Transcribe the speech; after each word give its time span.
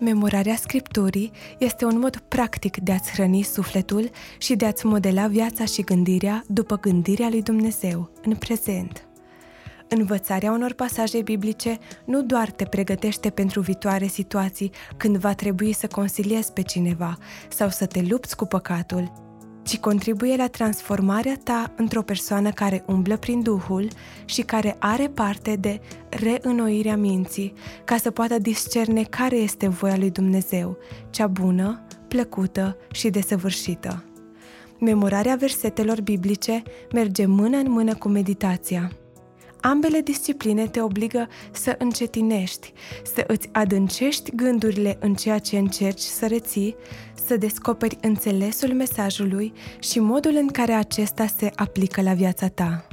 Memorarea 0.00 0.56
Scripturii 0.56 1.30
este 1.58 1.84
un 1.84 1.98
mod 1.98 2.16
practic 2.16 2.76
de 2.76 2.92
a-ți 2.92 3.10
hrăni 3.10 3.42
sufletul 3.42 4.10
și 4.38 4.56
de 4.56 4.66
a-ți 4.66 4.86
modela 4.86 5.26
viața 5.26 5.64
și 5.64 5.82
gândirea 5.82 6.44
după 6.46 6.78
gândirea 6.78 7.28
lui 7.28 7.42
Dumnezeu, 7.42 8.10
în 8.22 8.34
prezent. 8.34 9.08
Învățarea 9.88 10.52
unor 10.52 10.72
pasaje 10.72 11.22
biblice 11.22 11.78
nu 12.04 12.22
doar 12.22 12.50
te 12.50 12.64
pregătește 12.64 13.30
pentru 13.30 13.60
viitoare 13.60 14.06
situații 14.06 14.70
când 14.96 15.16
va 15.16 15.34
trebui 15.34 15.72
să 15.72 15.86
consiliezi 15.86 16.52
pe 16.52 16.62
cineva 16.62 17.16
sau 17.48 17.68
să 17.68 17.86
te 17.86 18.02
lupți 18.08 18.36
cu 18.36 18.46
păcatul, 18.46 19.27
ci 19.68 19.78
contribuie 19.78 20.36
la 20.36 20.46
transformarea 20.46 21.38
ta 21.44 21.72
într-o 21.76 22.02
persoană 22.02 22.50
care 22.50 22.84
umblă 22.86 23.16
prin 23.16 23.42
Duhul 23.42 23.88
și 24.24 24.42
care 24.42 24.76
are 24.78 25.08
parte 25.08 25.56
de 25.56 25.80
reînnoirea 26.08 26.96
minții, 26.96 27.52
ca 27.84 27.96
să 27.96 28.10
poată 28.10 28.38
discerne 28.38 29.02
care 29.02 29.36
este 29.36 29.68
voia 29.68 29.96
lui 29.96 30.10
Dumnezeu, 30.10 30.76
cea 31.10 31.26
bună, 31.26 31.80
plăcută 32.08 32.76
și 32.92 33.10
desăvârșită. 33.10 34.04
Memorarea 34.80 35.36
versetelor 35.36 36.00
biblice 36.00 36.62
merge 36.92 37.26
mână 37.26 37.56
în 37.56 37.70
mână 37.70 37.94
cu 37.94 38.08
meditația. 38.08 38.92
Ambele 39.60 40.00
discipline 40.00 40.66
te 40.66 40.80
obligă 40.80 41.28
să 41.50 41.74
încetinești, 41.78 42.72
să 43.14 43.24
îți 43.26 43.48
adâncești 43.52 44.34
gândurile 44.34 44.96
în 45.00 45.14
ceea 45.14 45.38
ce 45.38 45.58
încerci 45.58 46.00
să 46.00 46.26
reții, 46.26 46.76
să 47.26 47.36
descoperi 47.36 47.98
înțelesul 48.00 48.72
mesajului 48.74 49.52
și 49.78 49.98
modul 49.98 50.34
în 50.34 50.46
care 50.46 50.72
acesta 50.72 51.26
se 51.26 51.50
aplică 51.54 52.02
la 52.02 52.14
viața 52.14 52.48
ta. 52.48 52.86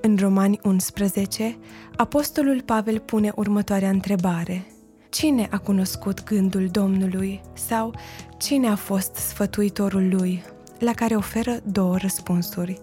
În 0.00 0.16
Romani 0.20 0.58
11, 0.62 1.56
Apostolul 1.96 2.62
Pavel 2.62 2.98
pune 2.98 3.32
următoarea 3.34 3.88
întrebare. 3.88 4.66
Cine 5.10 5.48
a 5.50 5.58
cunoscut 5.58 6.24
gândul 6.24 6.68
Domnului 6.70 7.40
sau 7.52 7.94
cine 8.38 8.68
a 8.68 8.74
fost 8.74 9.14
sfătuitorul 9.14 10.08
lui? 10.08 10.44
La 10.78 10.92
care 10.92 11.14
oferă 11.14 11.60
două 11.64 11.96
răspunsuri. 11.96 12.80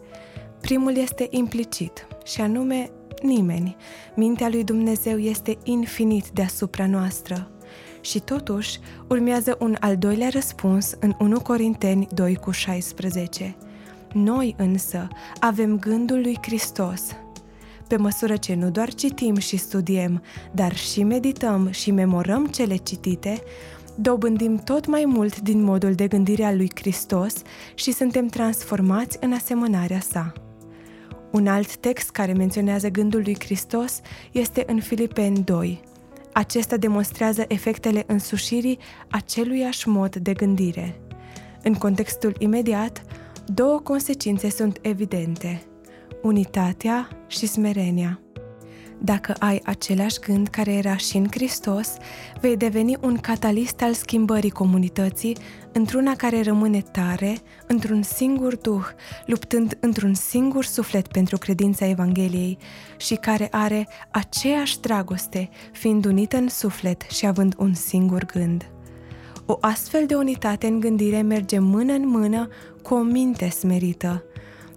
Primul 0.64 0.97
este 0.97 1.28
implicit, 1.30 2.08
și 2.25 2.42
anume 2.42 2.89
nimeni. 3.22 3.75
Mintea 4.16 4.50
lui 4.50 4.64
Dumnezeu 4.64 5.17
este 5.17 5.58
infinit 5.64 6.30
deasupra 6.30 6.88
noastră. 6.88 7.52
Și 8.02 8.20
totuși, 8.20 8.80
urmează 9.08 9.58
un 9.59 9.75
al 9.80 9.97
doilea 9.97 10.30
răspuns 10.30 10.95
în 11.00 11.16
1 11.20 11.39
Corinteni 11.39 12.08
2 12.14 12.36
cu 12.36 12.52
16. 12.52 13.55
Noi 14.14 14.55
însă 14.58 15.08
avem 15.39 15.80
gândul 15.80 16.22
lui 16.22 16.38
Hristos. 16.42 17.02
Pe 17.88 17.98
măsură 17.98 18.36
ce 18.36 18.53
nu 18.53 18.70
doar 18.70 18.94
citim 18.94 19.38
și 19.38 19.58
studiem, 19.58 20.22
dar 20.52 20.75
și 20.75 21.03
medităm 21.03 21.72
și 21.72 21.92
memorăm 21.92 22.45
cele 22.45 22.75
citite, 22.75 23.42
dobândim 23.95 24.58
tot 24.58 24.86
mai 24.86 25.03
mult 25.05 25.39
din 25.39 25.64
modul 25.64 25.94
de 25.94 26.08
gândire 26.08 26.44
al 26.44 26.55
lui 26.55 26.72
Hristos 26.75 27.33
și 27.75 27.92
suntem 27.92 28.27
transformați 28.27 29.17
în 29.22 29.33
asemănarea 29.33 30.00
sa. 30.00 30.33
Un 31.34 31.48
alt 31.48 31.76
text 31.76 32.09
care 32.09 32.34
menționează 32.34 32.88
gândul 32.89 33.22
lui 33.22 33.36
Hristos 33.39 34.02
este 34.31 34.64
în 34.67 34.80
Filipeni 34.80 35.44
2. 35.44 35.81
Acesta 36.34 36.78
demonstrează 36.78 37.45
efectele 37.48 38.03
însușirii 38.08 38.80
aceluiași 39.09 39.88
mod 39.88 40.16
de 40.16 40.34
gândire. 40.34 41.00
În 41.64 41.73
contextul 41.73 42.36
imediat, 42.39 43.04
două 43.45 43.80
consecințe 43.80 44.50
sunt 44.50 44.80
evidente: 44.81 45.64
unitatea 46.22 47.08
și 47.28 47.48
smerenia. 47.48 48.23
Dacă 49.06 49.34
ai 49.40 49.62
același 49.64 50.20
gând 50.20 50.48
care 50.48 50.73
era 50.73 50.98
și 50.98 51.18
în 51.18 51.28
Hristos, 51.32 51.94
vei 52.42 52.58
deveni 52.58 52.98
un 53.02 53.18
catalist 53.18 53.82
al 53.82 53.94
schimbării 53.94 54.50
comunității 54.50 55.38
într-una 55.72 56.16
care 56.16 56.42
rămâne 56.42 56.82
tare, 56.82 57.38
într-un 57.67 58.02
singur 58.02 58.55
duh, 58.55 58.86
luptând 59.26 59.77
într-un 59.80 60.14
singur 60.14 60.66
suflet 60.66 61.08
pentru 61.08 61.38
credința 61.38 61.86
Evangheliei 61.86 62.58
și 62.98 63.16
care 63.16 63.48
are 63.52 63.88
aceeași 64.11 64.80
dragoste, 64.80 65.50
fiind 65.72 66.06
unită 66.06 66.38
în 66.38 66.50
suflet 66.50 67.02
și 67.02 67.26
având 67.26 67.56
un 67.58 67.73
singur 67.73 68.26
gând. 68.26 68.72
O 69.45 69.58
astfel 69.61 70.06
de 70.06 70.16
unitate 70.16 70.67
în 70.67 70.80
gândire 70.80 71.22
merge 71.22 71.60
mână 71.60 71.94
în 71.94 72.08
mână 72.08 72.48
cu 72.82 72.94
o 72.94 73.02
minte 73.02 73.50
smerită, 73.50 74.23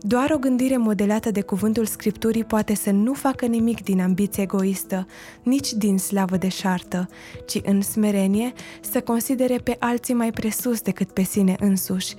doar 0.01 0.31
o 0.31 0.39
gândire 0.39 0.77
modelată 0.77 1.31
de 1.31 1.41
cuvântul 1.41 1.85
Scripturii 1.85 2.45
poate 2.45 2.75
să 2.75 2.91
nu 2.91 3.13
facă 3.13 3.47
nimic 3.47 3.83
din 3.83 4.01
ambiție 4.01 4.43
egoistă, 4.43 5.07
nici 5.43 5.73
din 5.73 5.99
slavă 5.99 6.37
de 6.37 6.49
șartă, 6.49 7.09
ci 7.47 7.61
în 7.65 7.81
smerenie 7.81 8.53
să 8.81 9.01
considere 9.01 9.57
pe 9.57 9.77
alții 9.79 10.15
mai 10.15 10.31
presus 10.31 10.81
decât 10.81 11.11
pe 11.11 11.23
sine 11.23 11.57
însuși, 11.61 12.15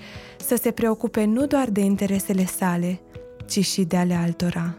să 0.45 0.55
se 0.55 0.71
preocupe 0.71 1.25
nu 1.25 1.45
doar 1.45 1.69
de 1.69 1.81
interesele 1.81 2.45
sale, 2.45 2.99
ci 3.47 3.65
și 3.65 3.83
de 3.83 3.97
ale 3.97 4.13
altora. 4.13 4.77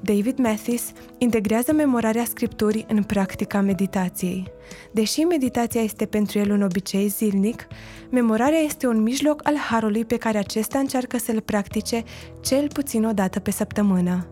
David 0.00 0.38
Mathis 0.38 0.92
integrează 1.18 1.72
memorarea 1.72 2.24
scripturii 2.24 2.86
în 2.88 3.02
practica 3.02 3.60
meditației. 3.60 4.46
Deși 4.92 5.20
meditația 5.20 5.80
este 5.80 6.06
pentru 6.06 6.38
el 6.38 6.50
un 6.50 6.62
obicei 6.62 7.08
zilnic, 7.08 7.66
memorarea 8.10 8.58
este 8.58 8.86
un 8.86 9.02
mijloc 9.02 9.40
al 9.46 9.56
harului 9.56 10.04
pe 10.04 10.16
care 10.16 10.38
acesta 10.38 10.78
încearcă 10.78 11.18
să-l 11.18 11.40
practice 11.40 12.02
cel 12.40 12.68
puțin 12.72 13.04
o 13.04 13.12
dată 13.12 13.40
pe 13.40 13.50
săptămână. 13.50 14.26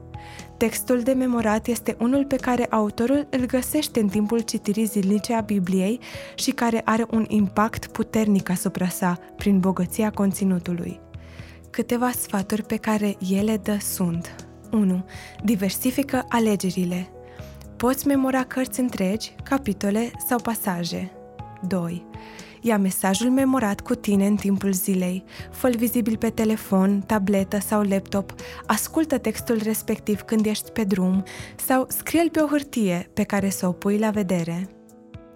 Textul 0.57 1.01
de 1.01 1.13
memorat 1.13 1.67
este 1.67 1.97
unul 1.99 2.25
pe 2.25 2.37
care 2.37 2.67
autorul 2.71 3.27
îl 3.31 3.47
găsește 3.47 4.01
în 4.01 4.09
timpul 4.09 4.41
citirii 4.41 4.85
zilnice 4.85 5.35
a 5.35 5.41
Bibliei 5.41 6.01
și 6.35 6.51
care 6.51 6.83
are 6.85 7.07
un 7.11 7.25
impact 7.29 7.87
puternic 7.87 8.51
asupra 8.51 8.89
sa 8.89 9.19
prin 9.37 9.61
bogăția 9.61 10.11
conținutului. 10.11 11.01
Câteva 11.71 12.11
sfaturi 12.11 12.63
pe 12.63 12.77
care 12.77 13.17
ele 13.31 13.57
dă 13.57 13.77
sunt 13.81 14.46
1. 14.77 15.05
Diversifică 15.45 16.25
alegerile. 16.29 17.09
Poți 17.77 18.07
memora 18.07 18.43
cărți 18.43 18.81
întregi, 18.81 19.35
capitole 19.43 20.11
sau 20.27 20.39
pasaje. 20.39 21.11
2. 21.69 22.07
Ia 22.61 22.79
mesajul 22.79 23.31
memorat 23.31 23.81
cu 23.81 23.95
tine 23.95 24.27
în 24.27 24.37
timpul 24.37 24.73
zilei, 24.73 25.25
fă 25.51 25.69
vizibil 25.69 26.17
pe 26.17 26.31
telefon, 26.31 27.01
tabletă 27.01 27.59
sau 27.61 27.83
laptop, 27.83 28.35
ascultă 28.67 29.19
textul 29.19 29.61
respectiv 29.63 30.21
când 30.21 30.47
ești 30.47 30.71
pe 30.71 30.85
drum 30.85 31.23
sau 31.57 31.87
scrie-l 31.89 32.31
pe 32.31 32.41
o 32.41 32.47
hârtie 32.47 33.11
pe 33.15 33.23
care 33.23 33.49
să 33.49 33.67
o 33.67 33.73
pui 33.73 33.99
la 33.99 34.11
vedere. 34.11 34.69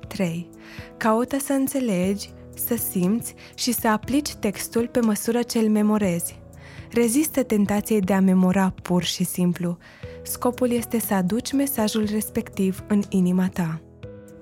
3. 0.09 0.49
Caută 0.97 1.39
să 1.39 1.53
înțelegi, 1.53 2.31
să 2.67 2.77
simți 2.91 3.35
și 3.55 3.73
să 3.73 3.89
aplici 3.89 4.35
textul 4.35 4.87
pe 4.87 5.01
măsură 5.01 5.43
ce 5.43 5.59
îl 5.59 5.69
memorezi. 5.69 6.39
Rezistă 6.93 7.43
tentației 7.43 8.01
de 8.01 8.13
a 8.13 8.21
memora 8.21 8.75
pur 8.83 9.03
și 9.03 9.25
simplu. 9.25 9.79
Scopul 10.23 10.71
este 10.71 10.99
să 10.99 11.15
aduci 11.15 11.53
mesajul 11.53 12.07
respectiv 12.11 12.85
în 12.89 13.03
inima 13.09 13.49
ta. 13.49 13.81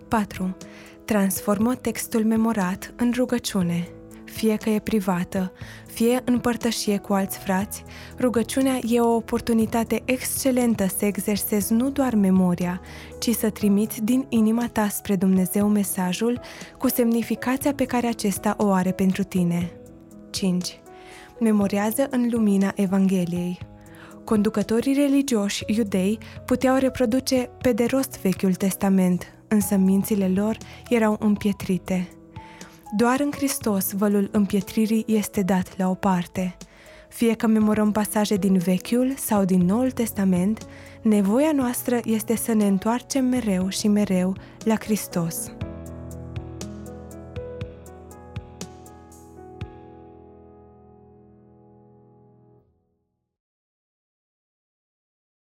4. 0.08 0.56
Transformă 1.04 1.74
textul 1.74 2.24
memorat 2.24 2.94
în 2.96 3.12
rugăciune. 3.16 3.88
Fie 4.24 4.56
că 4.56 4.70
e 4.70 4.78
privată, 4.78 5.52
fie 5.86 6.22
în 6.24 6.38
părtășie 6.38 6.98
cu 6.98 7.12
alți 7.12 7.38
frați, 7.38 7.84
rugăciunea 8.18 8.78
e 8.88 9.00
o 9.00 9.14
oportunitate 9.14 10.02
excelentă 10.04 10.86
să 10.86 11.04
exersezi 11.04 11.72
nu 11.72 11.90
doar 11.90 12.14
memoria, 12.14 12.80
ci 13.18 13.30
să 13.30 13.50
trimiți 13.50 14.02
din 14.02 14.26
inima 14.28 14.68
ta 14.68 14.88
spre 14.88 15.16
Dumnezeu 15.16 15.68
mesajul 15.68 16.40
cu 16.78 16.88
semnificația 16.88 17.72
pe 17.74 17.84
care 17.84 18.06
acesta 18.06 18.54
o 18.58 18.70
are 18.70 18.92
pentru 18.92 19.22
tine. 19.22 19.72
5 20.30 20.80
memorează 21.40 22.06
în 22.10 22.28
lumina 22.30 22.72
Evangheliei. 22.74 23.58
Conducătorii 24.24 24.94
religioși 24.94 25.64
iudei 25.66 26.18
puteau 26.44 26.76
reproduce 26.76 27.50
pe 27.62 27.72
de 27.72 27.84
rost 27.84 28.20
Vechiul 28.20 28.54
Testament, 28.54 29.32
însă 29.48 29.76
mințile 29.76 30.28
lor 30.28 30.56
erau 30.88 31.16
împietrite. 31.20 32.08
Doar 32.96 33.20
în 33.20 33.30
Hristos 33.30 33.92
vălul 33.92 34.28
împietririi 34.32 35.04
este 35.06 35.42
dat 35.42 35.78
la 35.78 35.88
o 35.88 35.94
parte. 35.94 36.56
Fie 37.08 37.34
că 37.34 37.46
memorăm 37.46 37.92
pasaje 37.92 38.36
din 38.36 38.58
Vechiul 38.58 39.14
sau 39.16 39.44
din 39.44 39.60
Noul 39.60 39.90
Testament, 39.90 40.66
nevoia 41.02 41.52
noastră 41.54 42.00
este 42.04 42.36
să 42.36 42.52
ne 42.52 42.66
întoarcem 42.66 43.24
mereu 43.24 43.68
și 43.68 43.88
mereu 43.88 44.36
la 44.64 44.74
Hristos. 44.74 45.52